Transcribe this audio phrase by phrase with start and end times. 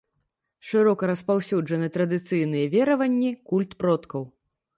[0.69, 4.23] Шырока распаўсюджаны традыцыйныя вераванні, культ продкаў.